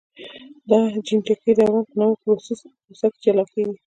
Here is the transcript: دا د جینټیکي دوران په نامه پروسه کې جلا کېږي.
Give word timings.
دا 0.69 0.77
د 0.93 0.95
جینټیکي 1.07 1.51
دوران 1.57 1.83
په 1.89 1.93
نامه 1.99 2.15
پروسه 2.21 3.05
کې 3.11 3.19
جلا 3.23 3.43
کېږي. 3.53 3.75